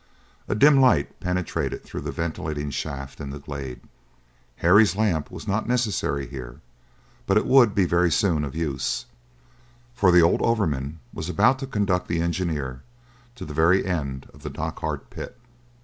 [0.47, 3.81] A dim light penetrated through the ventilating shaft into the glade.
[4.55, 6.59] Harry's lamp was not necessary here,
[7.27, 9.05] but it would very soon be of use,
[9.93, 12.81] for the old overman was about to conduct the engineer
[13.35, 15.39] to the very end of the Dochart pit.